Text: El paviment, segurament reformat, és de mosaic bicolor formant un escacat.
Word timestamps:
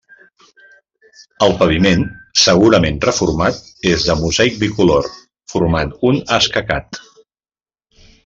El 1.47 1.51
paviment, 1.59 2.05
segurament 2.43 2.97
reformat, 3.03 3.59
és 3.91 4.07
de 4.07 4.15
mosaic 4.23 4.57
bicolor 4.65 5.11
formant 5.53 5.93
un 6.11 6.19
escacat. 6.39 7.01